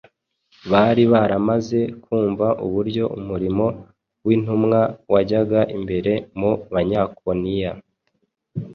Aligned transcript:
bari 0.71 1.03
baramaze 1.13 1.79
kumva 2.03 2.47
uburyo 2.65 3.03
umurimo 3.19 3.65
w’intumwa 4.25 4.79
wajyaga 5.13 5.61
imbere 5.77 6.13
mu 6.39 6.51
Banyakoniya 6.73 7.71